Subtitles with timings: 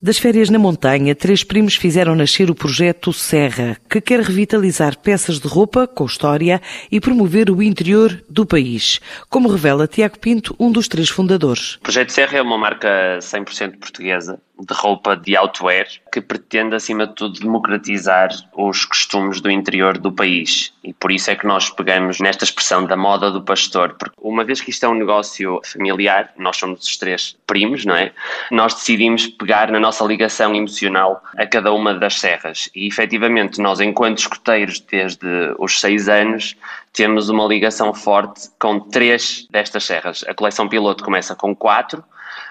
[0.00, 5.40] Das férias na montanha, três primos fizeram nascer o projeto Serra, que quer revitalizar peças
[5.40, 10.70] de roupa com história e promover o interior do país, como revela Tiago Pinto, um
[10.70, 11.74] dos três fundadores.
[11.74, 17.06] O projeto Serra é uma marca 100% portuguesa de roupa de outwear que pretende, acima
[17.06, 20.72] de tudo, democratizar os costumes do interior do país.
[20.82, 24.44] E por isso é que nós pegamos nesta expressão da moda do pastor, porque uma
[24.44, 28.12] vez que isto é um negócio familiar, nós somos os três primos, não é?
[28.50, 32.68] Nós decidimos pegar na nossa ligação emocional a cada uma das serras.
[32.74, 35.26] E efetivamente, nós, enquanto escuteiros, desde
[35.58, 36.56] os seis anos,
[36.92, 40.24] temos uma ligação forte com três destas serras.
[40.26, 42.02] A coleção piloto começa com quatro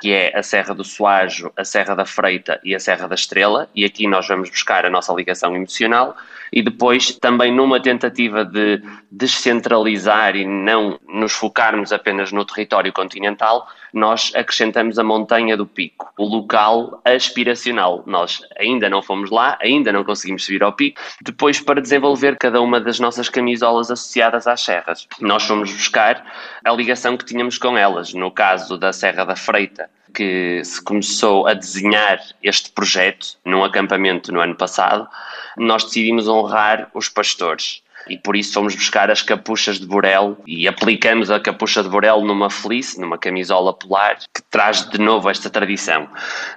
[0.01, 3.69] que é a Serra do Soajo, a Serra da Freita e a Serra da Estrela,
[3.75, 6.15] e aqui nós vamos buscar a nossa ligação emocional,
[6.51, 13.67] e depois também numa tentativa de descentralizar e não nos focarmos apenas no território continental,
[13.93, 18.03] nós acrescentamos a montanha do pico, o local aspiracional.
[18.05, 22.61] Nós ainda não fomos lá, ainda não conseguimos subir ao pico, depois para desenvolver cada
[22.61, 25.07] uma das nossas camisolas associadas às serras.
[25.19, 26.23] Nós fomos buscar
[26.63, 31.47] a ligação que tínhamos com elas, no caso da Serra da Freita, que se começou
[31.47, 35.07] a desenhar este projeto num acampamento no ano passado,
[35.57, 40.67] nós decidimos honrar os pastores e por isso fomos buscar as capuchas de Borel e
[40.67, 45.49] aplicamos a capucha de Borel numa fleece, numa camisola polar, que traz de novo esta
[45.49, 46.07] tradição.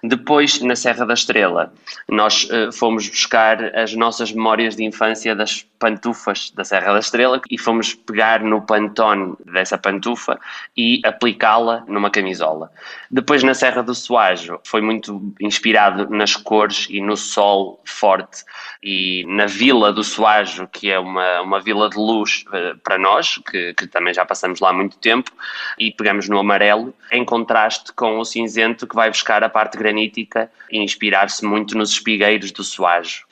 [0.02, 1.72] Depois, na Serra da Estrela,
[2.08, 7.40] nós uh, fomos buscar as nossas memórias de infância das pantufas da Serra da Estrela
[7.50, 10.38] e fomos pegar no pantone dessa pantufa
[10.76, 12.70] e aplicá-la numa camisola.
[13.10, 18.44] Depois, na Serra do Soajo, foi muito inspirado nas cores e no sol forte
[18.82, 23.38] e na Vila do Soajo, que é uma uma, vila de luz uh, para nós,
[23.50, 25.30] que, que, também já passamos lá há muito tempo,
[25.78, 30.50] e pegamos no amarelo, em contraste com o cinzento que vai buscar a parte granítica
[30.70, 33.24] e inspirar-se muito nos espigueiros do Soajo.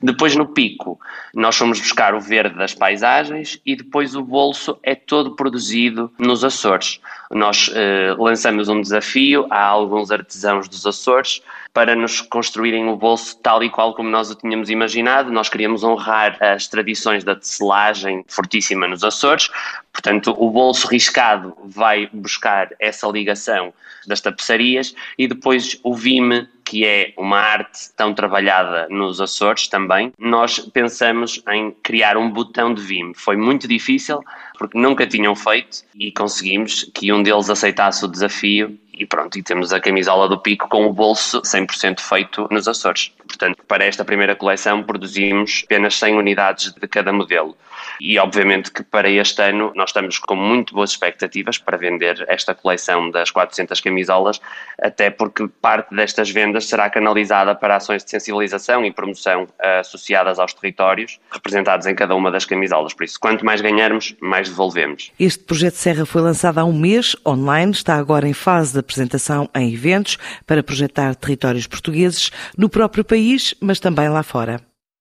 [0.00, 0.98] Depois no pico,
[1.34, 6.44] nós fomos buscar o verde das paisagens e depois o bolso é todo produzido nos
[6.44, 7.00] Açores.
[7.30, 11.40] Nós uh, lançamos um desafio a alguns artesãos dos Açores
[11.72, 15.32] para nos construírem o bolso tal e qual como nós o tínhamos imaginado.
[15.32, 19.48] Nós queríamos honrar as tradições da tecelagem fortíssima nos Açores,
[19.92, 23.72] portanto, o bolso riscado vai buscar essa ligação
[24.06, 30.10] das tapeçarias e depois o vime que é uma arte tão trabalhada nos Açores também,
[30.18, 33.12] nós pensamos em criar um botão de Vime.
[33.14, 34.24] Foi muito difícil,
[34.56, 39.42] porque nunca tinham feito e conseguimos que um deles aceitasse o desafio e pronto, e
[39.42, 43.12] temos a camisola do Pico com o bolso 100% feito nos Açores.
[43.26, 47.56] Portanto, para esta primeira coleção produzimos apenas 100 unidades de cada modelo.
[48.00, 52.54] E obviamente que para este ano nós estamos com muito boas expectativas para vender esta
[52.54, 54.40] coleção das 400 camisolas,
[54.80, 59.48] até porque parte destas vendas será canalizada para ações de sensibilização e promoção
[59.80, 62.94] associadas aos territórios representados em cada uma das camisolas.
[62.94, 65.12] Por isso, quanto mais ganharmos, mais devolvemos.
[65.18, 69.48] Este projeto Serra foi lançado há um mês, online, está agora em fase de apresentação
[69.54, 74.71] em eventos para projetar territórios portugueses no próprio país, mas também lá fora.